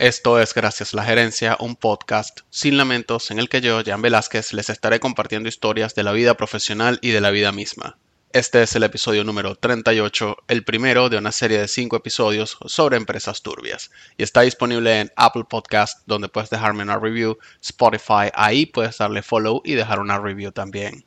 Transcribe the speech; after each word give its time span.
Esto 0.00 0.38
es 0.38 0.54
Gracias 0.54 0.94
a 0.94 0.98
la 0.98 1.04
Gerencia, 1.04 1.56
un 1.58 1.74
podcast 1.74 2.42
sin 2.50 2.76
lamentos 2.76 3.32
en 3.32 3.40
el 3.40 3.48
que 3.48 3.60
yo, 3.60 3.82
Jan 3.84 4.00
Velázquez, 4.00 4.52
les 4.52 4.70
estaré 4.70 5.00
compartiendo 5.00 5.48
historias 5.48 5.96
de 5.96 6.04
la 6.04 6.12
vida 6.12 6.36
profesional 6.36 7.00
y 7.02 7.10
de 7.10 7.20
la 7.20 7.32
vida 7.32 7.50
misma. 7.50 7.98
Este 8.32 8.62
es 8.62 8.76
el 8.76 8.84
episodio 8.84 9.24
número 9.24 9.56
38, 9.56 10.36
el 10.46 10.62
primero 10.62 11.08
de 11.08 11.18
una 11.18 11.32
serie 11.32 11.58
de 11.58 11.66
5 11.66 11.96
episodios 11.96 12.58
sobre 12.66 12.96
empresas 12.96 13.42
turbias. 13.42 13.90
Y 14.16 14.22
está 14.22 14.42
disponible 14.42 15.00
en 15.00 15.10
Apple 15.16 15.46
Podcast, 15.50 16.04
donde 16.06 16.28
puedes 16.28 16.48
dejarme 16.48 16.84
una 16.84 17.00
review, 17.00 17.36
Spotify, 17.60 18.30
ahí 18.34 18.66
puedes 18.66 18.98
darle 18.98 19.22
follow 19.22 19.62
y 19.64 19.74
dejar 19.74 19.98
una 19.98 20.20
review 20.20 20.52
también. 20.52 21.04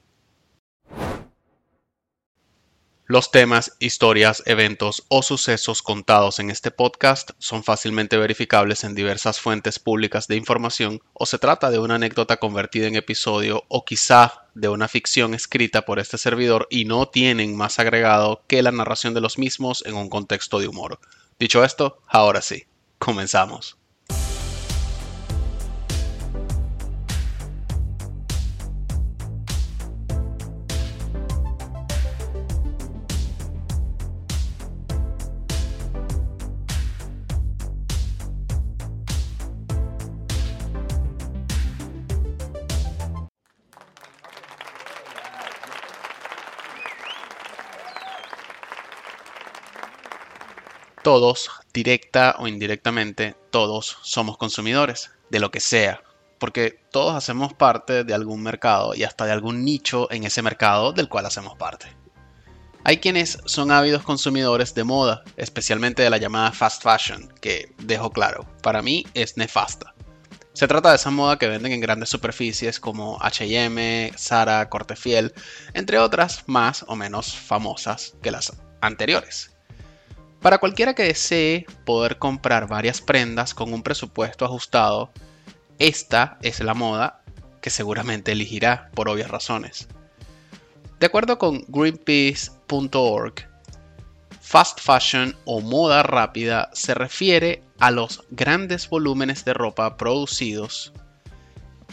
Los 3.11 3.29
temas, 3.29 3.75
historias, 3.79 4.41
eventos 4.45 5.03
o 5.09 5.21
sucesos 5.21 5.81
contados 5.81 6.39
en 6.39 6.49
este 6.49 6.71
podcast 6.71 7.31
son 7.39 7.61
fácilmente 7.61 8.15
verificables 8.15 8.85
en 8.85 8.95
diversas 8.95 9.37
fuentes 9.37 9.79
públicas 9.79 10.29
de 10.29 10.37
información 10.37 11.01
o 11.11 11.25
se 11.25 11.37
trata 11.37 11.69
de 11.71 11.79
una 11.79 11.95
anécdota 11.95 12.37
convertida 12.37 12.87
en 12.87 12.95
episodio 12.95 13.65
o 13.67 13.83
quizá 13.83 14.45
de 14.55 14.69
una 14.69 14.87
ficción 14.87 15.33
escrita 15.33 15.81
por 15.81 15.99
este 15.99 16.17
servidor 16.17 16.67
y 16.69 16.85
no 16.85 17.05
tienen 17.05 17.53
más 17.53 17.79
agregado 17.79 18.45
que 18.47 18.63
la 18.63 18.71
narración 18.71 19.13
de 19.13 19.19
los 19.19 19.37
mismos 19.37 19.83
en 19.85 19.95
un 19.95 20.07
contexto 20.07 20.61
de 20.61 20.69
humor. 20.69 20.97
Dicho 21.37 21.65
esto, 21.65 22.01
ahora 22.07 22.41
sí, 22.41 22.63
comenzamos. 22.97 23.80
Todos, 51.11 51.49
directa 51.73 52.37
o 52.39 52.47
indirectamente, 52.47 53.35
todos 53.49 53.97
somos 54.01 54.37
consumidores 54.37 55.11
de 55.29 55.41
lo 55.41 55.51
que 55.51 55.59
sea, 55.59 56.01
porque 56.39 56.79
todos 56.89 57.13
hacemos 57.15 57.53
parte 57.53 58.05
de 58.05 58.13
algún 58.13 58.41
mercado 58.41 58.95
y 58.95 59.03
hasta 59.03 59.25
de 59.25 59.33
algún 59.33 59.65
nicho 59.65 60.09
en 60.09 60.23
ese 60.23 60.41
mercado 60.41 60.93
del 60.93 61.09
cual 61.09 61.25
hacemos 61.25 61.57
parte. 61.57 61.87
Hay 62.85 62.99
quienes 62.99 63.39
son 63.43 63.71
ávidos 63.71 64.03
consumidores 64.03 64.73
de 64.73 64.85
moda, 64.85 65.25
especialmente 65.35 66.01
de 66.01 66.09
la 66.09 66.17
llamada 66.17 66.53
fast 66.53 66.81
fashion, 66.81 67.27
que 67.41 67.75
dejo 67.79 68.09
claro, 68.11 68.45
para 68.63 68.81
mí 68.81 69.05
es 69.13 69.35
nefasta. 69.35 69.93
Se 70.53 70.65
trata 70.65 70.91
de 70.91 70.95
esa 70.95 71.11
moda 71.11 71.37
que 71.37 71.49
venden 71.49 71.73
en 71.73 71.81
grandes 71.81 72.07
superficies 72.07 72.79
como 72.79 73.19
HM, 73.19 74.17
Zara, 74.17 74.69
Cortefiel, 74.69 75.33
entre 75.73 75.99
otras 75.99 76.43
más 76.47 76.85
o 76.87 76.95
menos 76.95 77.35
famosas 77.35 78.15
que 78.21 78.31
las 78.31 78.53
anteriores. 78.79 79.50
Para 80.41 80.57
cualquiera 80.57 80.95
que 80.95 81.03
desee 81.03 81.67
poder 81.85 82.17
comprar 82.17 82.67
varias 82.67 82.99
prendas 82.99 83.53
con 83.53 83.73
un 83.73 83.83
presupuesto 83.83 84.43
ajustado, 84.43 85.11
esta 85.77 86.39
es 86.41 86.59
la 86.61 86.73
moda 86.73 87.21
que 87.61 87.69
seguramente 87.69 88.31
elegirá 88.31 88.89
por 88.95 89.07
obvias 89.07 89.29
razones. 89.29 89.87
De 90.99 91.05
acuerdo 91.05 91.37
con 91.37 91.63
greenpeace.org, 91.67 93.47
fast 94.39 94.79
fashion 94.79 95.35
o 95.45 95.61
moda 95.61 96.01
rápida 96.01 96.71
se 96.73 96.95
refiere 96.95 97.63
a 97.79 97.91
los 97.91 98.23
grandes 98.31 98.89
volúmenes 98.89 99.45
de 99.45 99.53
ropa 99.53 99.95
producidos 99.95 100.91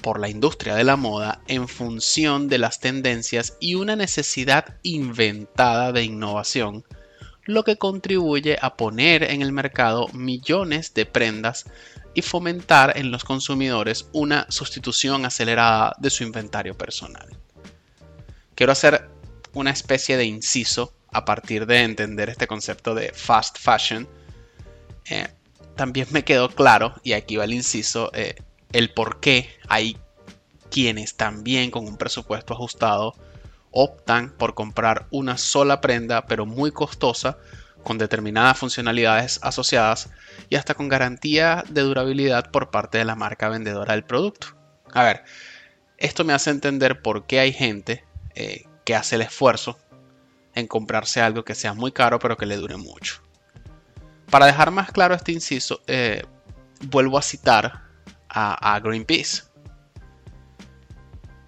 por 0.01 0.21
la 0.21 0.31
industria 0.31 0.75
de 0.75 0.85
la 0.85 0.97
moda 0.97 1.43
en 1.49 1.69
función 1.69 2.49
de 2.49 2.59
las 2.59 2.81
tendencias 2.81 3.59
y 3.61 3.75
una 3.75 3.95
necesidad 3.95 4.77
inventada 4.83 5.93
de 5.93 6.05
innovación 6.05 6.85
lo 7.49 7.65
que 7.65 7.79
contribuye 7.79 8.59
a 8.61 8.77
poner 8.77 9.23
en 9.23 9.41
el 9.41 9.53
mercado 9.53 10.09
millones 10.13 10.93
de 10.93 11.07
prendas 11.07 11.65
y 12.13 12.21
fomentar 12.21 12.99
en 12.99 13.11
los 13.11 13.25
consumidores 13.25 14.07
una 14.13 14.45
sustitución 14.51 15.25
acelerada 15.25 15.97
de 15.99 16.11
su 16.11 16.25
inventario 16.25 16.77
personal. 16.77 17.27
Quiero 18.55 18.73
hacer 18.73 19.09
una 19.55 19.71
especie 19.71 20.19
de 20.19 20.27
inciso 20.27 20.93
a 21.11 21.25
partir 21.25 21.65
de 21.65 21.85
entender 21.85 22.29
este 22.29 22.47
concepto 22.47 22.95
de 22.95 23.15
fast 23.15 23.57
fashion. 23.59 24.07
Eh, 25.09 25.29
también 25.75 26.07
me 26.11 26.25
quedó 26.25 26.51
claro, 26.51 26.97
y 27.03 27.15
aquí 27.15 27.37
va 27.39 27.45
el 27.45 27.55
inciso, 27.55 28.11
eh, 28.13 28.35
el 28.75 28.93
por 28.93 29.21
qué 29.21 29.49
hay 29.69 29.97
quienes 30.71 31.15
también 31.15 31.71
con 31.71 31.87
un 31.87 31.97
presupuesto 31.97 32.53
ajustado 32.53 33.15
optan 33.71 34.31
por 34.31 34.55
comprar 34.55 35.07
una 35.11 35.39
sola 35.39 35.81
prenda 35.81 36.27
pero 36.27 36.47
muy 36.47 36.73
costosa 36.73 37.39
con 37.83 37.99
determinadas 37.99 38.59
funcionalidades 38.59 39.41
asociadas 39.43 40.11
y 40.49 40.57
hasta 40.57 40.75
con 40.75 40.89
garantía 40.89 41.65
de 41.69 41.83
durabilidad 41.83 42.51
por 42.51 42.71
parte 42.71 42.99
de 42.99 43.05
la 43.05 43.15
marca 43.15 43.49
vendedora 43.49 43.95
del 43.95 44.05
producto. 44.05 44.49
A 44.93 45.03
ver, 45.05 45.25
esto 45.97 46.25
me 46.25 46.33
hace 46.33 46.51
entender 46.51 47.03
por 47.03 47.27
qué 47.27 47.41
hay 47.41 47.53
gente 47.53 48.05
eh, 48.35 48.65
que 48.85 48.95
hace 48.95 49.17
el 49.17 49.23
esfuerzo 49.23 49.79
en 50.55 50.67
comprarse 50.67 51.21
algo 51.21 51.45
que 51.45 51.55
sea 51.55 51.73
muy 51.75 51.93
caro 51.93 52.19
pero 52.19 52.37
que 52.37 52.47
le 52.47 52.57
dure 52.57 52.77
mucho. 52.77 53.23
Para 54.31 54.47
dejar 54.47 54.71
más 54.71 54.93
claro 54.93 55.15
este 55.15 55.33
inciso, 55.33 55.81
eh, 55.87 56.23
vuelvo 56.83 57.17
a 57.17 57.23
citar 57.23 57.85
a 58.31 58.79
Greenpeace. 58.81 59.45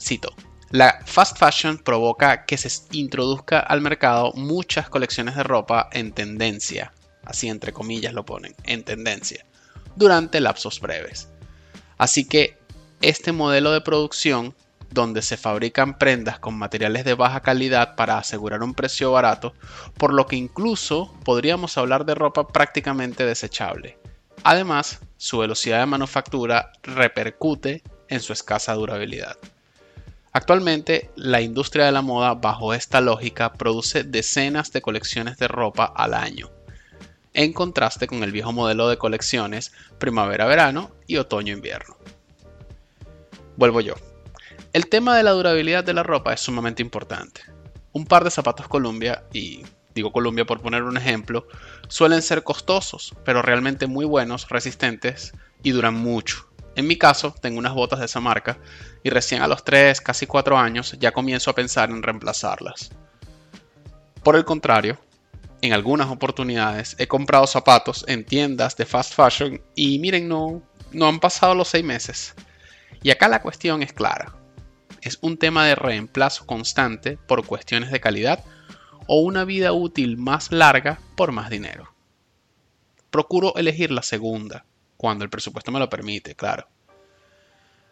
Cito, 0.01 0.35
la 0.71 1.01
fast 1.05 1.37
fashion 1.37 1.79
provoca 1.79 2.45
que 2.45 2.57
se 2.57 2.71
introduzca 2.93 3.59
al 3.59 3.81
mercado 3.81 4.33
muchas 4.35 4.89
colecciones 4.89 5.35
de 5.35 5.43
ropa 5.43 5.89
en 5.93 6.13
tendencia, 6.13 6.93
así 7.25 7.49
entre 7.49 7.73
comillas 7.73 8.15
lo 8.15 8.25
ponen, 8.25 8.55
en 8.63 8.85
tendencia, 8.85 9.45
durante 9.97 10.41
lapsos 10.41 10.81
breves. 10.81 11.29
Así 11.99 12.25
que 12.25 12.57
este 13.03 13.33
modelo 13.33 13.73
de 13.73 13.81
producción, 13.81 14.55
donde 14.91 15.23
se 15.23 15.37
fabrican 15.37 15.99
prendas 15.99 16.39
con 16.39 16.55
materiales 16.55 17.05
de 17.05 17.15
baja 17.15 17.41
calidad 17.41 17.97
para 17.97 18.19
asegurar 18.19 18.63
un 18.63 18.75
precio 18.75 19.11
barato, 19.11 19.55
por 19.99 20.15
lo 20.15 20.27
que 20.27 20.37
incluso 20.37 21.13
podríamos 21.25 21.77
hablar 21.79 22.05
de 22.05 22.15
ropa 22.15 22.47
prácticamente 22.47 23.27
desechable. 23.27 23.99
Además, 24.45 25.01
su 25.17 25.39
velocidad 25.39 25.81
de 25.81 25.87
manufactura 25.87 26.71
repercute 26.85 27.83
en 28.09 28.21
su 28.21 28.33
escasa 28.33 28.75
durabilidad. 28.75 29.37
Actualmente, 30.33 31.11
la 31.17 31.41
industria 31.41 31.87
de 31.87 31.93
la 31.93 32.03
moda, 32.03 32.35
bajo 32.35 32.73
esta 32.73 33.01
lógica, 33.01 33.53
produce 33.53 34.05
decenas 34.05 34.71
de 34.73 34.81
colecciones 34.81 35.39
de 35.39 35.49
ropa 35.49 35.85
al 35.85 36.15
año, 36.15 36.51
en 37.35 37.53
contraste 37.53 38.07
con 38.07 38.23
el 38.23 38.31
viejo 38.31 38.53
modelo 38.53 38.89
de 38.89 38.97
colecciones 38.97 39.73
primavera-verano 39.99 40.93
y 41.09 41.17
otoño-invierno. 41.17 41.97
Vuelvo 43.57 43.81
yo. 43.81 43.95
El 44.73 44.89
tema 44.89 45.17
de 45.17 45.25
la 45.25 45.33
durabilidad 45.33 45.83
de 45.83 45.95
la 45.95 46.05
ropa 46.05 46.33
es 46.33 46.41
sumamente 46.41 46.81
importante. 46.81 47.43
Un 47.93 48.07
par 48.07 48.23
de 48.23 48.31
zapatos 48.31 48.69
Columbia, 48.69 49.25
y 49.33 49.65
digo 49.97 50.13
Columbia 50.13 50.45
por 50.45 50.61
poner 50.61 50.85
un 50.85 50.97
ejemplo, 50.97 51.49
suelen 51.89 52.23
ser 52.23 52.45
costosos, 52.45 53.17
pero 53.25 53.43
realmente 53.43 53.89
muy 53.89 54.05
buenos, 54.05 54.49
resistentes 54.49 55.33
y 55.65 55.73
duran 55.73 55.95
mucho. 55.95 56.50
En 56.77 56.87
mi 56.87 56.97
caso, 56.97 57.35
tengo 57.41 57.59
unas 57.59 57.75
botas 57.75 57.99
de 57.99 58.07
esa 58.07 58.21
marca 58.21 58.59
y 59.03 59.11
recién 59.11 59.43
a 59.43 59.49
los 59.49 59.65
3, 59.65 60.01
casi 60.01 60.27
4 60.27 60.57
años 60.57 60.97
ya 60.99 61.13
comienzo 61.13 61.51
a 61.51 61.55
pensar 61.55 61.91
en 61.91 62.03
reemplazarlas. 62.03 62.91
Por 64.23 64.37
el 64.37 64.45
contrario, 64.45 64.99
en 65.63 65.73
algunas 65.73 66.09
oportunidades 66.09 66.97
he 66.99 67.07
comprado 67.07 67.47
zapatos 67.47 68.05
en 68.09 68.25
tiendas 68.25 68.77
de 68.77 68.87
fast 68.87 69.15
fashion 69.15 69.61
y 69.75 69.99
miren, 69.99 70.29
no, 70.29 70.63
no 70.93 71.07
han 71.07 71.21
pasado 71.21 71.55
los 71.55 71.69
6 71.69 71.85
meses. 71.85 72.35
Y 73.03 73.11
acá 73.11 73.29
la 73.29 73.43
cuestión 73.43 73.83
es 73.83 73.93
clara. 73.93 74.35
Es 75.03 75.19
un 75.23 75.39
tema 75.39 75.65
de 75.65 75.75
reemplazo 75.75 76.47
constante 76.47 77.17
por 77.17 77.47
cuestiones 77.47 77.91
de 77.91 78.01
calidad 78.01 78.45
o 79.07 79.21
una 79.21 79.45
vida 79.45 79.73
útil 79.73 80.17
más 80.19 80.53
larga 80.53 81.01
por 81.17 81.33
más 81.33 81.51
dinero. 81.51 81.93
Procuro 83.11 83.55
elegir 83.57 83.91
la 83.91 84.03
segunda, 84.03 84.65
cuando 85.01 85.25
el 85.25 85.31
presupuesto 85.31 85.73
me 85.73 85.79
lo 85.79 85.89
permite, 85.89 86.35
claro. 86.35 86.69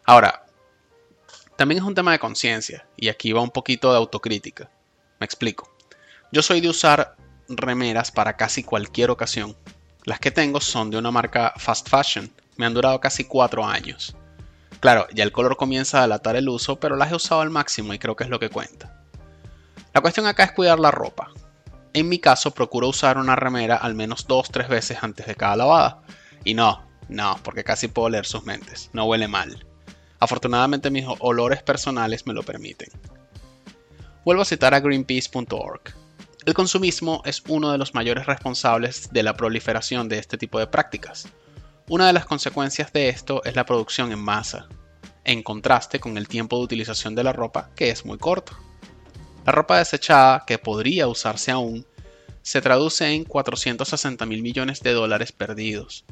Ahora, 0.05 0.45
también 1.55 1.81
es 1.81 1.87
un 1.87 1.95
tema 1.95 2.11
de 2.11 2.19
conciencia 2.19 2.85
y 2.95 3.09
aquí 3.09 3.31
va 3.31 3.41
un 3.41 3.49
poquito 3.49 3.89
de 3.89 3.97
autocrítica. 3.97 4.69
Me 5.19 5.25
explico. 5.25 5.75
Yo 6.31 6.43
soy 6.43 6.61
de 6.61 6.69
usar 6.69 7.15
remeras 7.47 8.11
para 8.11 8.37
casi 8.37 8.63
cualquier 8.63 9.09
ocasión. 9.09 9.57
Las 10.03 10.19
que 10.19 10.29
tengo 10.29 10.61
son 10.61 10.91
de 10.91 10.99
una 10.99 11.09
marca 11.09 11.51
fast 11.57 11.89
fashion. 11.89 12.31
Me 12.57 12.67
han 12.67 12.75
durado 12.75 12.99
casi 12.99 13.23
cuatro 13.23 13.65
años. 13.65 14.15
Claro, 14.79 15.07
ya 15.11 15.23
el 15.23 15.31
color 15.31 15.57
comienza 15.57 15.97
a 15.97 16.01
delatar 16.03 16.35
el 16.35 16.47
uso, 16.47 16.79
pero 16.79 16.95
las 16.95 17.11
he 17.11 17.15
usado 17.15 17.41
al 17.41 17.49
máximo 17.49 17.91
y 17.91 17.97
creo 17.97 18.15
que 18.15 18.25
es 18.25 18.29
lo 18.29 18.39
que 18.39 18.51
cuenta. 18.51 19.03
La 19.95 20.01
cuestión 20.01 20.27
acá 20.27 20.43
es 20.43 20.51
cuidar 20.51 20.79
la 20.79 20.91
ropa. 20.91 21.31
En 21.91 22.07
mi 22.07 22.19
caso 22.19 22.51
procuro 22.51 22.87
usar 22.87 23.17
una 23.17 23.35
remera 23.35 23.77
al 23.77 23.95
menos 23.95 24.27
dos 24.27 24.51
tres 24.51 24.69
veces 24.69 24.99
antes 25.01 25.25
de 25.25 25.33
cada 25.33 25.55
lavada. 25.55 26.03
Y 26.43 26.53
no, 26.53 26.87
No, 27.09 27.39
porque 27.43 27.63
casi 27.63 27.87
puedo 27.87 28.09
leer 28.09 28.25
sus 28.25 28.45
mentes. 28.45 28.89
No 28.93 29.05
huele 29.05 29.27
mal. 29.27 29.65
Afortunadamente 30.19 30.91
mis 30.91 31.05
olores 31.19 31.63
personales 31.63 32.25
me 32.27 32.33
lo 32.33 32.43
permiten. 32.43 32.89
Vuelvo 34.23 34.43
a 34.43 34.45
citar 34.45 34.73
a 34.73 34.79
greenpeace.org. 34.79 35.81
El 36.45 36.53
consumismo 36.53 37.21
es 37.25 37.43
uno 37.47 37.71
de 37.71 37.77
los 37.77 37.93
mayores 37.93 38.25
responsables 38.25 39.09
de 39.11 39.23
la 39.23 39.33
proliferación 39.33 40.07
de 40.07 40.19
este 40.19 40.37
tipo 40.37 40.59
de 40.59 40.67
prácticas. 40.67 41.27
Una 41.87 42.07
de 42.07 42.13
las 42.13 42.25
consecuencias 42.25 42.93
de 42.93 43.09
esto 43.09 43.43
es 43.43 43.55
la 43.55 43.65
producción 43.65 44.11
en 44.11 44.19
masa, 44.19 44.67
en 45.23 45.41
contraste 45.43 45.99
con 45.99 46.17
el 46.17 46.27
tiempo 46.27 46.57
de 46.57 46.63
utilización 46.63 47.15
de 47.15 47.23
la 47.23 47.33
ropa, 47.33 47.71
que 47.75 47.89
es 47.89 48.05
muy 48.05 48.17
corto. 48.17 48.57
La 49.45 49.51
ropa 49.51 49.79
desechada, 49.79 50.43
que 50.45 50.57
podría 50.57 51.07
usarse 51.07 51.51
aún, 51.51 51.85
se 52.41 52.61
traduce 52.61 53.07
en 53.07 53.23
460 53.25 54.25
mil 54.25 54.41
millones 54.41 54.81
de 54.81 54.93
dólares 54.93 55.31
perdidos. 55.31 56.05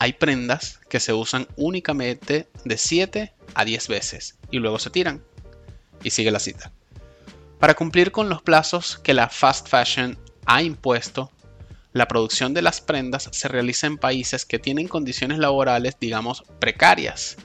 Hay 0.00 0.12
prendas 0.12 0.78
que 0.88 1.00
se 1.00 1.12
usan 1.12 1.48
únicamente 1.56 2.48
de 2.64 2.78
7 2.78 3.34
a 3.54 3.64
10 3.64 3.88
veces 3.88 4.38
y 4.48 4.58
luego 4.58 4.78
se 4.78 4.90
tiran. 4.90 5.24
Y 6.04 6.10
sigue 6.10 6.30
la 6.30 6.38
cita. 6.38 6.70
Para 7.58 7.74
cumplir 7.74 8.12
con 8.12 8.28
los 8.28 8.40
plazos 8.40 8.96
que 8.98 9.12
la 9.12 9.28
fast 9.28 9.66
fashion 9.66 10.16
ha 10.46 10.62
impuesto, 10.62 11.32
la 11.92 12.06
producción 12.06 12.54
de 12.54 12.62
las 12.62 12.80
prendas 12.80 13.28
se 13.32 13.48
realiza 13.48 13.88
en 13.88 13.98
países 13.98 14.44
que 14.44 14.60
tienen 14.60 14.86
condiciones 14.86 15.38
laborales, 15.38 15.96
digamos, 16.00 16.44
precarias. 16.60 17.36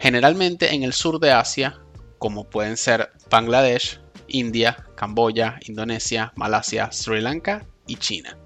Generalmente 0.00 0.74
en 0.74 0.82
el 0.82 0.92
sur 0.92 1.20
de 1.20 1.30
Asia, 1.30 1.78
como 2.18 2.50
pueden 2.50 2.76
ser 2.76 3.12
Bangladesh, 3.30 4.00
India, 4.26 4.84
Camboya, 4.96 5.60
Indonesia, 5.68 6.32
Malasia, 6.34 6.90
Sri 6.90 7.20
Lanka 7.20 7.64
y 7.86 7.94
China. 7.94 8.36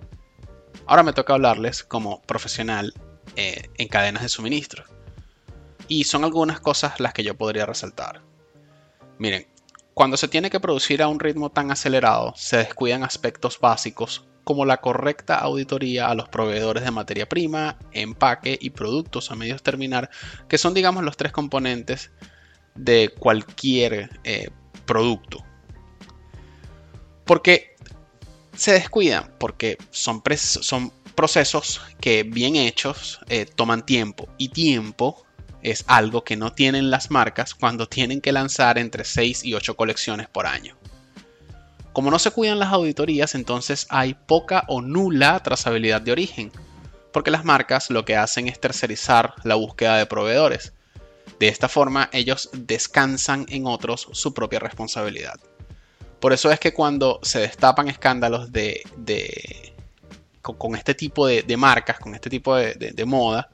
Ahora 0.85 1.03
me 1.03 1.15
toca 1.15 1.32
hablarles 1.32 1.82
como 1.82 2.21
profesional 2.23 2.93
eh, 3.37 3.69
en 3.79 3.89
cadenas 3.89 4.23
de 4.23 4.29
suministro. 4.29 4.85
Y 5.89 6.05
son 6.05 6.25
algunas 6.25 6.61
cosas 6.61 7.01
las 7.01 7.13
que 7.13 7.25
yo 7.25 7.37
podría 7.37 7.67
resaltar. 7.67 8.23
Miren, 9.19 9.47
cuando 9.93 10.17
se 10.17 10.29
tiene 10.29 10.51
que 10.51 10.61
producir 10.61 11.03
a 11.03 11.09
un 11.09 11.21
ritmo 11.21 11.51
tan 11.51 11.71
acelerado, 11.71 12.33
se 12.37 12.57
descuidan 12.57 13.05
aspectos 13.05 13.61
básicos 13.61 14.27
como 14.43 14.67
la 14.67 14.79
correcta 14.79 15.37
auditoría 15.37 16.09
a 16.09 16.15
los 16.15 16.29
proveedores 16.29 16.85
de 16.85 16.91
materia 16.91 17.29
prima, 17.29 17.79
empaque 17.93 18.59
y 18.61 18.71
productos 18.71 19.31
a 19.31 19.37
medios 19.37 19.63
terminar, 19.63 20.11
que 20.49 20.59
son 20.59 20.75
digamos 20.75 21.03
los 21.03 21.17
tres 21.17 21.33
componentes 21.33 22.13
de 22.75 23.13
cualquier 23.19 24.21
eh, 24.25 24.51
producto. 24.85 25.45
Porque 27.25 27.75
se 28.55 28.73
descuidan, 28.73 29.33
porque 29.39 29.79
son, 29.91 30.23
son 30.39 30.93
procesos 31.14 31.81
que 32.00 32.22
bien 32.22 32.56
hechos 32.56 33.20
eh, 33.28 33.46
toman 33.46 33.84
tiempo 33.84 34.28
y 34.38 34.49
tiempo 34.49 35.25
es 35.62 35.84
algo 35.87 36.25
que 36.25 36.37
no 36.37 36.52
tienen 36.52 36.90
las 36.90 37.11
marcas 37.11 37.55
cuando 37.55 37.88
tienen 37.88 38.20
que 38.20 38.32
lanzar 38.32 38.78
entre 38.78 39.05
6 39.05 39.44
y 39.44 39.55
8 39.55 39.76
colecciones 39.76 40.28
por 40.28 40.46
año. 40.46 40.76
Como 41.93 42.11
no 42.11 42.19
se 42.19 42.32
cuidan 42.32 42.58
las 42.58 42.72
auditorías, 42.72 43.34
entonces 43.34 43.87
hay 43.88 44.14
poca 44.14 44.64
o 44.69 44.82
nula 44.82 45.40
trazabilidad 45.40 46.02
de 46.02 46.12
origen, 46.12 46.52
porque 47.12 47.31
las 47.31 47.44
marcas 47.44 47.88
lo 47.88 48.05
que 48.05 48.16
hacen 48.16 48.49
es 48.49 48.61
tercerizar 48.61 49.34
la 49.44 49.55
búsqueda 49.55 49.96
de 49.96 50.06
proveedores. 50.06 50.72
De 51.38 51.49
esta 51.49 51.69
forma, 51.69 52.11
ellos 52.12 52.50
descansan 52.52 53.46
en 53.49 53.66
otros 53.66 54.08
su 54.12 54.34
propia 54.34 54.58
responsabilidad. 54.58 55.38
Por 56.20 56.32
eso 56.32 56.50
es 56.50 56.58
que 56.58 56.75
cuando 56.75 57.20
se 57.22 57.38
destapan 57.38 57.88
escándalos 57.88 58.50
de, 58.50 58.82
con, 60.44 60.76
este 60.76 60.94
tipo 60.94 61.26
de, 61.26 61.56
marcas, 61.56 61.99
con 61.99 62.14
este 62.14 62.31
tipo 62.31 62.55
de 62.55 63.05
moda, 63.05 63.50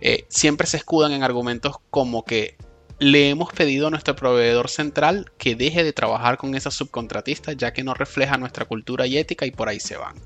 eh, 0.00 0.26
siempre 0.28 0.66
se 0.66 0.76
escudan 0.76 1.12
en 1.12 1.24
argumentos 1.24 1.76
como 1.90 2.24
que 2.24 2.56
le 3.00 3.30
hemos 3.30 3.52
pedido 3.52 3.88
a 3.88 3.90
nuestro 3.90 4.14
proveedor 4.14 4.68
central 4.68 5.32
que 5.38 5.56
deje 5.56 5.82
de 5.82 5.92
trabajar 5.92 6.36
con 6.36 6.54
esas 6.54 6.74
subcontratistas 6.74 7.56
ya 7.56 7.72
que 7.72 7.84
no 7.84 7.94
refleja 7.94 8.38
nuestra 8.38 8.64
cultura 8.64 9.06
y 9.06 9.18
ética 9.18 9.46
y 9.46 9.50
por 9.50 9.68
ahí 9.68 9.80
se 9.80 9.96
van. 9.96 10.16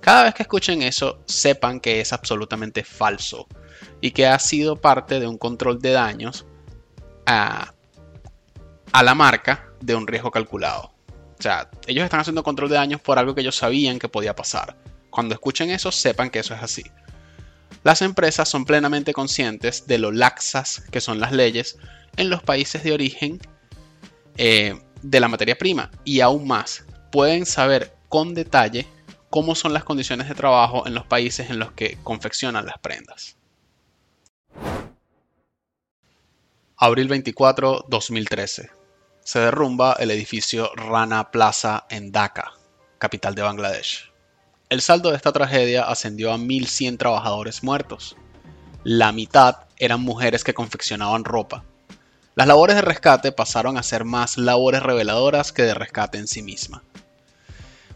Cada 0.00 0.24
vez 0.24 0.34
que 0.34 0.42
escuchen 0.42 0.82
eso, 0.82 1.20
sepan 1.26 1.78
que 1.78 2.00
es 2.00 2.12
absolutamente 2.12 2.84
falso 2.84 3.46
y 4.00 4.12
que 4.12 4.26
ha 4.26 4.38
sido 4.38 4.76
parte 4.76 5.20
de 5.20 5.26
un 5.26 5.36
control 5.36 5.80
de 5.80 5.90
daños 5.90 6.46
a, 7.26 7.74
a 8.92 9.02
la 9.02 9.14
marca 9.14 9.68
de 9.80 9.94
un 9.94 10.06
riesgo 10.06 10.30
calculado. 10.30 10.92
O 11.38 11.42
sea, 11.42 11.70
ellos 11.86 12.04
están 12.04 12.20
haciendo 12.20 12.42
control 12.42 12.70
de 12.70 12.76
daños 12.76 13.00
por 13.00 13.18
algo 13.18 13.34
que 13.34 13.42
ellos 13.42 13.56
sabían 13.56 13.98
que 13.98 14.08
podía 14.08 14.34
pasar. 14.34 14.76
Cuando 15.10 15.34
escuchen 15.34 15.70
eso, 15.70 15.92
sepan 15.92 16.30
que 16.30 16.38
eso 16.38 16.54
es 16.54 16.62
así. 16.62 16.84
Las 17.82 18.02
empresas 18.02 18.48
son 18.48 18.64
plenamente 18.64 19.12
conscientes 19.12 19.86
de 19.86 19.98
lo 19.98 20.12
laxas 20.12 20.82
que 20.90 21.00
son 21.00 21.20
las 21.20 21.32
leyes 21.32 21.78
en 22.16 22.30
los 22.30 22.42
países 22.42 22.82
de 22.82 22.92
origen 22.92 23.38
eh, 24.36 24.78
de 25.02 25.20
la 25.20 25.28
materia 25.28 25.56
prima 25.56 25.90
y 26.04 26.20
aún 26.20 26.46
más 26.46 26.84
pueden 27.10 27.46
saber 27.46 27.94
con 28.08 28.34
detalle 28.34 28.86
cómo 29.30 29.54
son 29.54 29.72
las 29.72 29.84
condiciones 29.84 30.28
de 30.28 30.34
trabajo 30.34 30.86
en 30.86 30.94
los 30.94 31.06
países 31.06 31.50
en 31.50 31.58
los 31.58 31.72
que 31.72 31.98
confeccionan 32.02 32.66
las 32.66 32.78
prendas. 32.78 33.36
Abril 36.76 37.08
24, 37.08 37.86
2013. 37.88 38.70
Se 39.22 39.38
derrumba 39.38 39.96
el 40.00 40.10
edificio 40.10 40.70
Rana 40.74 41.30
Plaza 41.30 41.86
en 41.90 42.10
Dhaka, 42.10 42.52
capital 42.98 43.34
de 43.34 43.42
Bangladesh. 43.42 44.09
El 44.70 44.82
saldo 44.82 45.10
de 45.10 45.16
esta 45.16 45.32
tragedia 45.32 45.82
ascendió 45.82 46.32
a 46.32 46.38
1.100 46.38 46.96
trabajadores 46.96 47.64
muertos. 47.64 48.16
La 48.84 49.10
mitad 49.10 49.56
eran 49.78 50.00
mujeres 50.00 50.44
que 50.44 50.54
confeccionaban 50.54 51.24
ropa. 51.24 51.64
Las 52.36 52.46
labores 52.46 52.76
de 52.76 52.82
rescate 52.82 53.32
pasaron 53.32 53.76
a 53.76 53.82
ser 53.82 54.04
más 54.04 54.38
labores 54.38 54.80
reveladoras 54.80 55.50
que 55.50 55.64
de 55.64 55.74
rescate 55.74 56.18
en 56.18 56.28
sí 56.28 56.42
misma. 56.42 56.84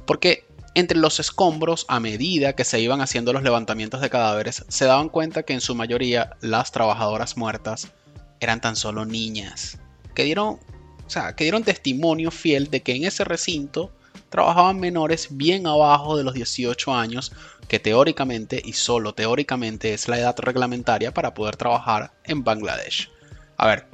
Porque 0.05 0.49
entre 0.75 0.99
los 0.99 1.21
escombros, 1.21 1.87
a 1.87 2.01
medida 2.01 2.55
que 2.55 2.65
se 2.65 2.81
iban 2.81 3.01
haciendo 3.01 3.33
los 3.33 3.45
levantamientos 3.45 4.01
de 4.01 4.11
cadáveres, 4.11 4.65
se 4.67 4.85
daban 4.85 5.11
cuenta 5.11 5.45
que 5.45 5.53
en 5.53 5.61
su 5.61 5.77
mayoría 5.77 6.37
las 6.41 6.73
trabajadoras 6.73 7.37
muertas 7.37 7.93
eran 8.41 8.61
tan 8.61 8.75
solo 8.75 9.05
niñas, 9.05 9.79
que 10.13 10.25
dieron, 10.25 10.59
o 11.07 11.11
sea, 11.11 11.37
que 11.37 11.45
dieron 11.45 11.63
testimonio 11.63 12.33
fiel 12.33 12.69
de 12.69 12.83
que 12.83 12.97
en 12.97 13.05
ese 13.05 13.23
recinto 13.23 13.93
trabajaban 14.31 14.81
menores 14.81 15.29
bien 15.31 15.67
abajo 15.67 16.17
de 16.17 16.25
los 16.25 16.35
18 16.35 16.95
años, 16.95 17.33
que 17.69 17.79
teóricamente 17.79 18.61
y 18.65 18.73
solo 18.73 19.15
teóricamente 19.15 19.95
es 19.95 20.09
la 20.09 20.19
edad 20.19 20.35
reglamentaria 20.39 21.15
para 21.15 21.35
poder 21.35 21.57
trabajar 21.57 22.13
en 22.25 22.45
Bangladesh. 22.45 23.11
A 23.57 23.67
ver, 23.67 23.87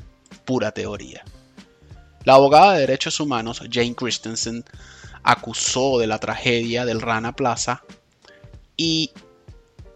pura 0.45 0.73
teoría. 0.73 1.25
La 2.25 2.35
abogada 2.35 2.75
de 2.75 2.81
derechos 2.81 3.21
humanos 3.21 3.63
Jane 3.71 3.95
Christensen 3.95 4.65
acusó 5.23 5.99
de 5.99 6.07
la 6.07 6.19
tragedia 6.19 6.85
del 6.85 7.01
Rana 7.01 7.35
Plaza 7.35 7.83
y 8.77 9.13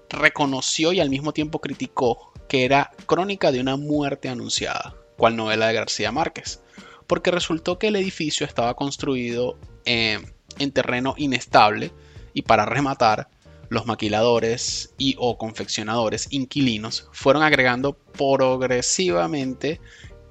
reconoció 0.08 0.92
y 0.92 1.00
al 1.00 1.10
mismo 1.10 1.32
tiempo 1.32 1.60
criticó 1.60 2.32
que 2.48 2.64
era 2.64 2.92
crónica 3.06 3.50
de 3.50 3.60
una 3.60 3.76
muerte 3.76 4.28
anunciada, 4.28 4.94
cual 5.16 5.36
novela 5.36 5.66
de 5.66 5.74
García 5.74 6.12
Márquez, 6.12 6.60
porque 7.06 7.30
resultó 7.30 7.78
que 7.78 7.88
el 7.88 7.96
edificio 7.96 8.46
estaba 8.46 8.74
construido 8.74 9.58
en 9.84 10.34
en 10.58 10.72
terreno 10.72 11.14
inestable 11.16 11.92
y 12.32 12.42
para 12.42 12.64
rematar, 12.64 13.28
los 13.70 13.86
maquiladores 13.86 14.94
y 14.98 15.16
o 15.18 15.38
confeccionadores 15.38 16.28
inquilinos 16.30 17.08
fueron 17.12 17.42
agregando 17.42 17.94
progresivamente 17.94 19.80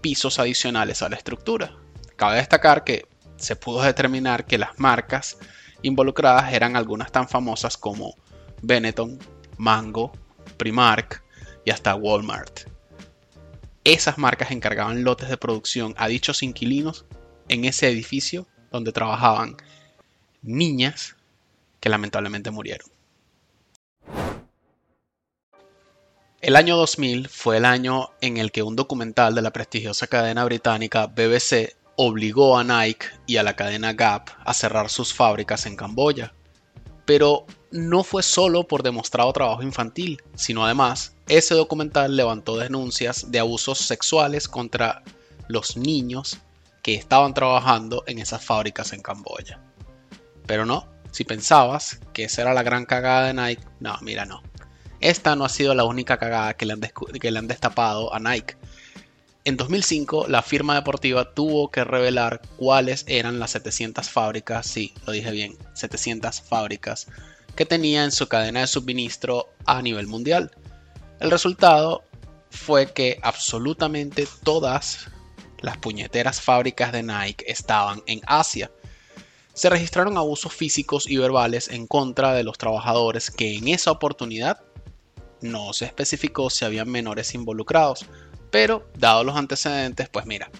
pisos 0.01 0.39
adicionales 0.39 1.01
a 1.01 1.10
la 1.10 1.15
estructura. 1.15 1.75
Cabe 2.15 2.38
destacar 2.38 2.84
que 2.84 3.06
se 3.36 3.56
pudo 3.56 3.82
determinar 3.82 4.46
que 4.46 4.60
las 4.60 4.80
marcas 4.80 5.38
involucradas 5.82 6.53
eran 6.53 6.75
algunas 6.75 7.12
tan 7.12 7.27
famosas 7.27 7.75
como 7.75 8.15
Benetton, 8.62 9.18
Mango, 9.58 10.12
Primark 10.58 11.24
y 11.65 11.72
hasta 11.72 11.96
Walmart. 11.96 12.73
Esas 13.84 14.18
marcas 14.18 14.52
encargaban 14.52 15.04
lotes 15.04 15.28
de 15.28 15.36
producción 15.36 15.94
a 15.98 16.08
dichos 16.08 16.42
inquilinos 16.42 17.06
en 17.50 17.66
ese 17.66 17.90
edificio 17.90 18.48
donde 18.72 18.94
trabajaban 18.94 19.58
niñas 20.42 21.18
que 21.82 21.90
lamentablemente 21.90 22.50
murieron. 22.50 22.88
El 26.40 26.56
año 26.56 26.78
2000 26.78 27.28
fue 27.28 27.58
el 27.58 27.66
año 27.66 28.12
en 28.22 28.38
el 28.38 28.52
que 28.52 28.63
un 28.63 28.75
documental 28.75 29.36
de 29.36 29.42
la 29.42 29.52
prestigiosa 29.52 30.08
cadena 30.08 30.46
británica 30.46 31.08
BBC 31.08 31.75
obligó 31.98 32.58
a 32.58 32.63
Nike 32.63 33.08
y 33.28 33.38
a 33.38 33.44
la 33.44 33.56
cadena 33.56 33.94
Gap 33.94 34.30
a 34.44 34.54
cerrar 34.54 34.90
sus 34.90 35.13
fábricas 35.13 35.66
en 35.66 35.75
Camboya. 35.75 36.34
Pero 37.06 37.46
no 37.72 38.04
fue 38.04 38.24
solo 38.24 38.66
por 38.66 38.82
demostrado 38.82 39.32
trabajo 39.34 39.62
infantil, 39.62 40.22
sino 40.36 40.63
además 40.66 41.12
ese 41.27 41.56
documental 41.56 42.15
levantó 42.15 42.58
denuncias 42.58 43.32
de 43.32 43.39
abusos 43.39 43.80
sexuales 43.80 44.48
contra 44.48 45.03
los 45.48 45.77
niños 45.77 46.38
que 46.82 46.96
estaban 46.96 47.34
trabajando 47.34 48.03
en 48.08 48.20
esas 48.20 48.44
fábricas 48.44 48.94
en 48.94 49.01
Camboya. 49.01 49.60
Pero 50.46 50.65
no, 50.65 50.88
si 51.12 51.24
pensabas 51.24 52.00
que 52.12 52.25
esa 52.25 52.42
era 52.42 52.53
la 52.53 52.63
gran 52.63 52.86
cagada 52.86 53.27
de 53.27 53.34
Nike, 53.34 53.63
no, 53.80 53.98
mira, 54.01 54.25
no. 54.25 54.44
esta 55.00 55.36
no 55.36 55.46
ha 55.46 55.50
sido 55.50 55.74
la 55.74 55.86
única 55.86 56.18
cagada 56.18 56.56
que 56.56 56.65
le 56.65 56.74
han, 56.74 56.82
que 56.82 57.32
le 57.32 57.39
han 57.39 57.48
destapado 57.48 58.13
a 58.13 58.20
Nike. 58.20 58.58
En 59.46 59.58
2005, 59.58 60.27
la 60.30 60.42
firma 60.42 60.75
deportiva 60.75 61.34
tuvo 61.34 61.70
que 61.70 61.84
revelar 61.84 62.42
cuáles 62.58 63.03
eran 63.08 63.39
las 63.39 63.51
700 63.51 64.10
fábricas, 64.10 64.65
sí, 64.65 64.94
lo 65.06 65.12
dije 65.12 65.32
bien, 65.32 65.58
700 65.74 66.42
fábricas 66.42 67.08
que 67.56 67.65
tenía 67.65 68.03
en 68.03 68.12
su 68.12 68.27
cadena 68.27 68.62
de 68.62 68.68
suministro 68.68 69.50
a 69.65 69.82
nivel 69.82 70.08
mundial. 70.08 70.51
El 71.24 71.32
resultado 71.32 72.03
fue 72.50 72.92
que 72.92 73.18
absolutamente 73.24 74.27
todas 74.44 75.08
las 75.62 75.77
puñeteras 75.77 76.42
fábricas 76.42 76.92
de 76.92 77.01
Nike 77.01 77.46
estaban 77.48 78.03
en 78.08 78.20
Asia. 78.25 78.70
Se 79.53 79.70
registraron 79.70 80.18
abusos 80.18 80.53
físicos 80.53 81.10
y 81.10 81.15
verbales 81.15 81.70
en 81.70 81.88
contra 81.88 82.34
de 82.34 82.44
los 82.44 82.58
trabajadores 82.58 83.32
que 83.32 83.56
en 83.56 83.70
esa 83.70 83.92
oportunidad 83.92 84.65
no 85.39 85.72
se 85.72 85.86
especificó 85.86 86.50
si 86.50 86.65
había 86.65 86.84
menores 86.84 87.34
involucrados, 87.34 88.06
pero 88.51 88.86
dados 88.98 89.25
los 89.25 89.38
antecedentes, 89.38 90.10
pues 90.10 90.25
mira, 90.25 90.51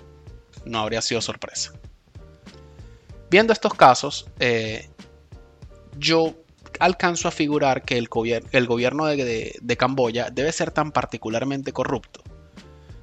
no 0.63 0.79
habría 0.79 1.01
sido 1.01 1.20
sorpresa. 1.20 1.74
Viendo 3.29 3.51
estos 3.51 3.74
casos, 3.74 4.27
eh, 4.39 4.89
yo 5.98 6.34
alcanzo 6.80 7.27
a 7.27 7.32
figurar 7.32 7.84
que 7.84 7.98
el, 7.98 8.08
gobierno 8.08 9.06
de, 9.06 9.77
Camboya 9.77 10.30
debe 10.30 10.51
ser 10.51 10.72
tan 10.72 10.92
particularmente 10.92 11.74
corrupto. 11.74 12.22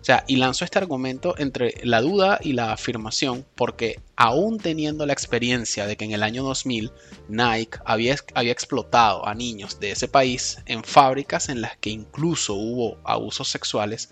O 0.00 0.04
sea, 0.04 0.24
y 0.26 0.36
lanzo 0.36 0.64
este 0.64 0.78
argumento 0.78 1.34
entre 1.36 1.74
la 1.82 2.00
duda 2.00 2.38
y 2.42 2.54
la 2.54 2.72
afirmación 2.72 3.44
porque 3.54 4.00
aún 4.16 4.58
teniendo 4.58 5.04
la 5.04 5.12
experiencia 5.12 5.86
de 5.86 5.96
que 5.96 6.06
en 6.06 6.12
el 6.12 6.22
año 6.22 6.42
2000 6.42 6.90
Nike 7.28 7.78
había, 7.84 8.16
había 8.34 8.52
explotado 8.52 9.26
a 9.28 9.34
niños 9.34 9.78
de 9.78 9.90
ese 9.90 10.08
país 10.08 10.58
en 10.64 10.84
fábricas 10.84 11.50
en 11.50 11.60
las 11.60 11.76
que 11.76 11.90
incluso 11.90 12.54
hubo 12.54 12.96
abusos 13.04 13.48
sexuales, 13.48 14.08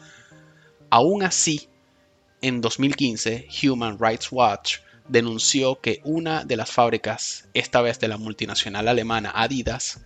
aún 0.90 1.22
así, 1.22 1.70
en 2.42 2.60
2015 2.60 3.48
Human 3.62 3.98
Rights 3.98 4.30
Watch 4.30 4.78
denunció 5.08 5.80
que 5.80 6.00
una 6.04 6.44
de 6.44 6.56
las 6.56 6.70
fábricas, 6.70 7.48
esta 7.54 7.80
vez 7.80 7.98
de 7.98 8.08
la 8.08 8.18
multinacional 8.18 8.88
alemana 8.88 9.32
Adidas, 9.34 10.00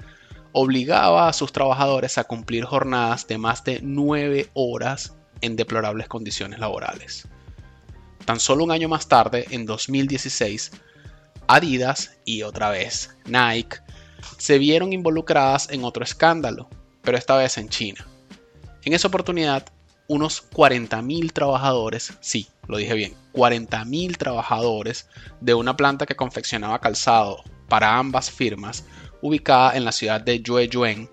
obligaba 0.52 1.28
a 1.28 1.32
sus 1.32 1.52
trabajadores 1.52 2.18
a 2.18 2.24
cumplir 2.24 2.64
jornadas 2.64 3.26
de 3.26 3.38
más 3.38 3.64
de 3.64 3.80
9 3.82 4.50
horas 4.54 5.14
en 5.40 5.56
deplorables 5.56 6.08
condiciones 6.08 6.58
laborales. 6.58 7.28
Tan 8.24 8.38
solo 8.38 8.64
un 8.64 8.70
año 8.70 8.88
más 8.88 9.08
tarde, 9.08 9.46
en 9.50 9.66
2016, 9.66 10.72
Adidas 11.48 12.16
y 12.24 12.42
otra 12.42 12.70
vez 12.70 13.16
Nike 13.26 13.78
se 14.38 14.58
vieron 14.58 14.92
involucradas 14.92 15.68
en 15.70 15.84
otro 15.84 16.04
escándalo, 16.04 16.68
pero 17.02 17.18
esta 17.18 17.36
vez 17.36 17.58
en 17.58 17.68
China. 17.68 18.06
En 18.84 18.92
esa 18.92 19.08
oportunidad, 19.08 19.66
unos 20.12 20.46
40.000 20.50 21.32
trabajadores, 21.32 22.12
sí, 22.20 22.46
lo 22.68 22.76
dije 22.76 22.92
bien, 22.92 23.14
40.000 23.32 24.18
trabajadores 24.18 25.08
de 25.40 25.54
una 25.54 25.74
planta 25.74 26.04
que 26.04 26.16
confeccionaba 26.16 26.80
calzado 26.80 27.42
para 27.66 27.96
ambas 27.96 28.30
firmas, 28.30 28.84
ubicada 29.22 29.74
en 29.74 29.86
la 29.86 29.92
ciudad 29.92 30.20
de 30.20 30.42
Yueyuan, 30.42 31.08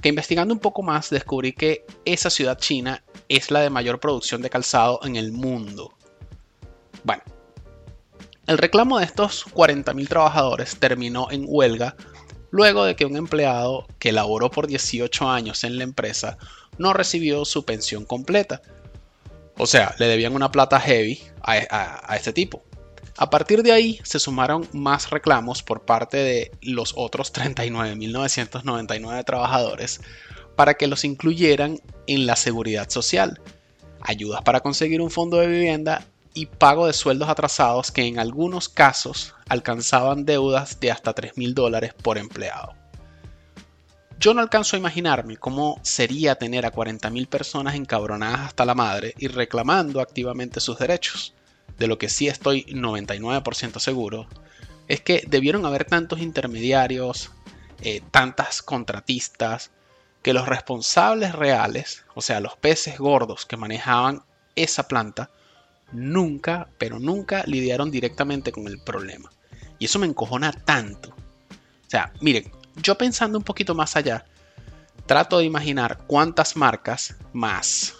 que 0.00 0.08
investigando 0.08 0.54
un 0.54 0.60
poco 0.60 0.84
más 0.84 1.10
descubrí 1.10 1.52
que 1.52 1.84
esa 2.04 2.30
ciudad 2.30 2.56
china 2.56 3.02
es 3.28 3.50
la 3.50 3.58
de 3.58 3.70
mayor 3.70 3.98
producción 3.98 4.40
de 4.40 4.50
calzado 4.50 5.00
en 5.02 5.16
el 5.16 5.32
mundo. 5.32 5.92
Bueno, 7.02 7.24
el 8.46 8.56
reclamo 8.56 9.00
de 9.00 9.06
estos 9.06 9.46
40.000 9.46 10.06
trabajadores 10.06 10.76
terminó 10.78 11.28
en 11.32 11.44
huelga 11.48 11.96
luego 12.54 12.84
de 12.84 12.94
que 12.94 13.04
un 13.04 13.16
empleado 13.16 13.88
que 13.98 14.12
laboró 14.12 14.48
por 14.48 14.68
18 14.68 15.28
años 15.28 15.64
en 15.64 15.76
la 15.76 15.82
empresa 15.82 16.38
no 16.78 16.92
recibió 16.92 17.44
su 17.44 17.64
pensión 17.64 18.04
completa. 18.04 18.62
O 19.56 19.66
sea, 19.66 19.94
le 19.98 20.06
debían 20.06 20.34
una 20.34 20.50
plata 20.50 20.80
heavy 20.80 21.22
a, 21.42 22.16
este 22.16 22.32
tipo. 22.32 22.62
A 23.16 23.30
partir 23.30 23.62
de 23.62 23.70
ahí 23.70 24.00
se 24.02 24.18
sumaron 24.18 24.68
más 24.72 25.10
reclamos 25.10 25.62
por 25.62 25.82
parte 25.82 26.16
de 26.16 26.50
los 26.60 26.94
otros 26.96 27.32
39.999 27.32 29.24
trabajadores 29.24 30.00
para 30.56 30.74
que 30.74 30.88
los 30.88 31.04
incluyeran 31.04 31.80
en 32.06 32.26
la 32.26 32.34
seguridad 32.36 32.90
social, 32.90 33.40
ayudas 34.00 34.42
para 34.42 34.60
conseguir 34.60 35.00
un 35.00 35.10
fondo 35.10 35.36
de 35.38 35.46
vivienda 35.46 36.04
y 36.34 36.46
pago 36.46 36.88
de 36.88 36.92
sueldos 36.92 37.28
atrasados 37.28 37.92
que 37.92 38.02
en 38.02 38.18
algunos 38.18 38.68
casos 38.68 39.34
alcanzaban 39.48 40.24
deudas 40.24 40.80
de 40.80 40.90
hasta 40.90 41.14
3.000 41.14 41.54
dólares 41.54 41.94
por 41.94 42.18
empleado. 42.18 42.83
Yo 44.18 44.32
no 44.32 44.40
alcanzo 44.40 44.76
a 44.76 44.78
imaginarme 44.78 45.36
cómo 45.36 45.78
sería 45.82 46.36
tener 46.36 46.64
a 46.66 46.72
40.000 46.72 47.28
personas 47.28 47.74
encabronadas 47.74 48.40
hasta 48.40 48.64
la 48.64 48.74
madre 48.74 49.14
y 49.18 49.28
reclamando 49.28 50.00
activamente 50.00 50.60
sus 50.60 50.78
derechos. 50.78 51.34
De 51.78 51.88
lo 51.88 51.98
que 51.98 52.08
sí 52.08 52.28
estoy 52.28 52.64
99% 52.66 53.78
seguro 53.80 54.26
es 54.88 55.00
que 55.00 55.24
debieron 55.26 55.66
haber 55.66 55.84
tantos 55.84 56.20
intermediarios, 56.20 57.30
eh, 57.82 58.02
tantas 58.10 58.62
contratistas, 58.62 59.70
que 60.22 60.32
los 60.32 60.48
responsables 60.48 61.34
reales, 61.34 62.04
o 62.14 62.22
sea, 62.22 62.40
los 62.40 62.56
peces 62.56 62.98
gordos 62.98 63.44
que 63.44 63.58
manejaban 63.58 64.22
esa 64.56 64.88
planta, 64.88 65.30
nunca, 65.92 66.68
pero 66.78 66.98
nunca 66.98 67.44
lidiaron 67.46 67.90
directamente 67.90 68.50
con 68.50 68.66
el 68.66 68.78
problema. 68.78 69.30
Y 69.78 69.84
eso 69.84 69.98
me 69.98 70.06
encojona 70.06 70.52
tanto. 70.52 71.10
O 71.10 71.90
sea, 71.90 72.12
miren, 72.22 72.50
yo 72.76 72.96
pensando 72.96 73.38
un 73.38 73.44
poquito 73.44 73.74
más 73.74 73.96
allá, 73.96 74.24
trato 75.06 75.38
de 75.38 75.44
imaginar 75.44 75.98
cuántas 76.06 76.56
marcas 76.56 77.16
más, 77.32 77.94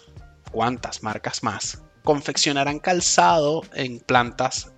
cuántas 0.51 1.03
marcas 1.03 1.43
más 1.43 1.81
confeccionarán 2.03 2.79
calzado 2.79 3.63
en 3.73 3.99
plantas 3.99 4.71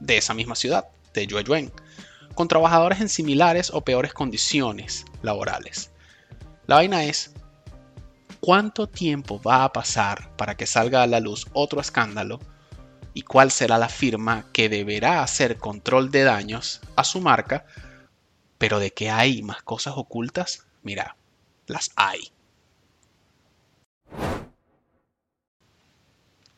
de 0.00 0.16
esa 0.16 0.34
misma 0.34 0.54
ciudad, 0.54 0.86
de 1.12 1.26
Yueyuan, 1.26 1.72
con 2.34 2.48
trabajadores 2.48 3.00
en 3.00 3.08
similares 3.08 3.70
o 3.70 3.82
peores 3.82 4.12
condiciones 4.12 5.04
laborales. 5.22 5.90
La 6.66 6.76
vaina 6.76 7.04
es, 7.04 7.34
¿cuánto 8.40 8.88
tiempo 8.88 9.40
va 9.42 9.64
a 9.64 9.72
pasar 9.72 10.34
para 10.36 10.56
que 10.56 10.66
salga 10.66 11.02
a 11.02 11.06
la 11.06 11.20
luz 11.20 11.46
otro 11.52 11.80
escándalo? 11.80 12.40
¿Y 13.14 13.22
cuál 13.22 13.50
será 13.50 13.76
la 13.76 13.88
firma 13.88 14.46
que 14.52 14.68
deberá 14.68 15.22
hacer 15.22 15.58
control 15.58 16.10
de 16.10 16.22
daños 16.22 16.80
a 16.96 17.04
su 17.04 17.20
marca 17.20 17.66
pero 18.62 18.78
de 18.78 18.92
que 18.92 19.10
hay 19.10 19.42
más 19.42 19.60
cosas 19.64 19.94
ocultas, 19.96 20.68
mira, 20.84 21.16
las 21.66 21.90
hay. 21.96 22.30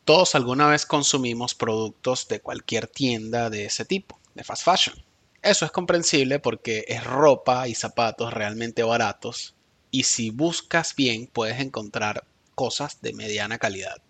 Todos 0.03 0.35
alguna 0.35 0.67
vez 0.67 0.85
consumimos 0.85 1.55
productos 1.55 2.27
de 2.27 2.41
cualquier 2.41 2.85
tienda 2.85 3.49
de 3.49 3.65
ese 3.65 3.85
tipo, 3.85 4.19
de 4.35 4.43
fast 4.43 4.63
fashion. 4.63 5.03
Eso 5.41 5.65
es 5.65 5.71
comprensible 5.71 6.37
porque 6.37 6.85
es 6.87 7.03
ropa 7.03 7.67
y 7.67 7.73
zapatos 7.73 8.31
realmente 8.31 8.83
baratos 8.83 9.55
y 9.89 10.03
si 10.03 10.29
buscas 10.29 10.95
bien 10.95 11.25
puedes 11.25 11.59
encontrar 11.59 12.23
cosas 12.53 13.01
de 13.01 13.13
mediana 13.13 13.57
calidad. 13.57 14.04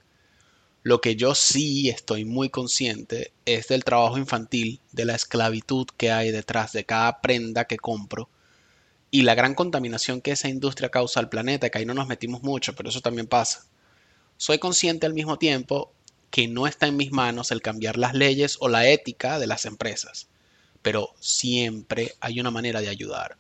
Lo 0.86 1.02
que 1.02 1.16
yo 1.16 1.34
sí 1.34 1.90
estoy 1.90 2.26
muy 2.26 2.50
consciente 2.50 3.34
es 3.46 3.70
del 3.70 3.84
trabajo 3.84 4.20
infantil, 4.20 4.80
de 4.92 5.06
la 5.06 5.16
esclavitud 5.16 5.88
que 5.98 6.12
hay 6.12 6.30
detrás 6.30 6.74
de 6.74 6.86
cada 6.86 7.22
prenda 7.22 7.66
que 7.66 7.78
compro 7.78 8.30
y 9.10 9.24
la 9.24 9.34
gran 9.34 9.56
contaminación 9.56 10.22
que 10.22 10.30
esa 10.30 10.48
industria 10.48 10.90
causa 10.90 11.20
al 11.20 11.28
planeta, 11.28 11.72
que 11.72 11.80
ahí 11.80 11.88
no 11.88 11.96
nos 11.96 12.06
metimos 12.08 12.44
mucho, 12.44 12.76
pero 12.76 12.90
eso 12.90 13.02
también 13.02 13.26
pasa. 13.26 13.66
Soy 14.38 14.60
consciente 14.60 15.08
al 15.08 15.16
mismo 15.16 15.40
tiempo 15.40 15.92
que 16.30 16.48
no 16.48 16.68
está 16.68 16.86
en 16.86 16.98
mis 16.98 17.12
manos 17.12 17.50
el 17.50 17.64
cambiar 17.64 17.98
las 17.98 18.14
leyes 18.14 18.56
o 18.60 18.70
la 18.70 18.88
ética 18.88 19.40
de 19.40 19.48
las 19.48 19.66
empresas, 19.66 20.28
pero 20.84 21.16
siempre 21.20 22.14
hay 22.20 22.40
una 22.40 22.52
manera 22.52 22.82
de 22.82 22.90
ayudar. 22.90 23.38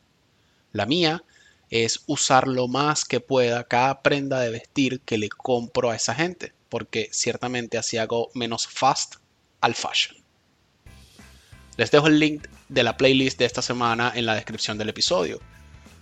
La 0.71 0.87
mía 0.87 1.23
es 1.69 2.05
usar 2.07 2.47
lo 2.47 2.67
más 2.67 3.05
que 3.05 3.19
pueda 3.19 3.65
cada 3.65 4.01
prenda 4.01 4.39
de 4.39 4.49
vestir 4.49 5.01
que 5.01 5.19
le 5.19 5.29
compro 5.29 5.91
a 5.91 5.95
esa 5.95 6.15
gente 6.15 6.55
porque 6.75 7.07
ciertamente 7.13 7.77
así 7.77 7.97
hago 7.97 8.29
menos 8.33 8.67
fast 8.67 9.15
al 9.61 9.75
fashion. 9.75 10.17
Les 11.77 11.89
dejo 11.89 12.07
el 12.07 12.19
link 12.19 12.47
de 12.67 12.83
la 12.83 12.97
playlist 12.97 13.39
de 13.39 13.45
esta 13.45 13.61
semana 13.61 14.11
en 14.13 14.25
la 14.25 14.35
descripción 14.35 14.77
del 14.77 14.89
episodio. 14.89 15.39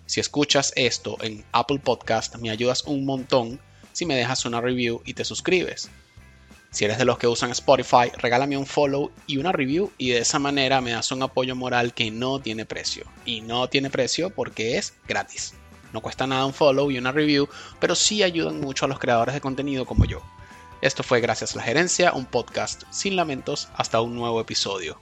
Si 0.07 0.19
escuchas 0.19 0.73
esto 0.75 1.17
en 1.21 1.45
Apple 1.51 1.77
Podcast, 1.77 2.37
me 2.37 2.49
ayudas 2.49 2.85
un 2.85 3.05
montón 3.05 3.59
si 3.91 4.07
me 4.07 4.15
dejas 4.15 4.45
una 4.45 4.61
review 4.61 5.03
y 5.05 5.13
te 5.13 5.25
suscribes. 5.25 5.91
Si 6.71 6.85
eres 6.85 6.97
de 6.97 7.05
los 7.05 7.19
que 7.19 7.27
usan 7.27 7.51
Spotify, 7.51 8.09
regálame 8.17 8.57
un 8.57 8.65
follow 8.65 9.11
y 9.27 9.37
una 9.37 9.51
review 9.51 9.91
y 9.99 10.09
de 10.09 10.21
esa 10.21 10.39
manera 10.39 10.81
me 10.81 10.93
das 10.93 11.11
un 11.11 11.21
apoyo 11.21 11.55
moral 11.55 11.93
que 11.93 12.09
no 12.09 12.39
tiene 12.39 12.65
precio. 12.65 13.05
Y 13.25 13.41
no 13.41 13.69
tiene 13.69 13.91
precio 13.91 14.31
porque 14.31 14.79
es 14.79 14.95
gratis. 15.07 15.53
No 15.93 16.01
cuesta 16.01 16.25
nada 16.25 16.47
un 16.47 16.53
follow 16.55 16.89
y 16.89 16.97
una 16.97 17.11
review, 17.11 17.47
pero 17.79 17.93
sí 17.93 18.23
ayudan 18.23 18.59
mucho 18.59 18.85
a 18.85 18.87
los 18.87 18.97
creadores 18.97 19.35
de 19.35 19.41
contenido 19.41 19.85
como 19.85 20.05
yo. 20.05 20.23
Esto 20.83 21.01
fue 21.01 21.21
Gracias 21.21 21.53
a 21.53 21.59
la 21.59 21.63
Gerencia, 21.63 22.11
un 22.11 22.25
podcast 22.25 22.83
sin 22.89 23.15
lamentos. 23.15 23.69
Hasta 23.73 24.01
un 24.01 24.15
nuevo 24.15 24.41
episodio. 24.41 24.99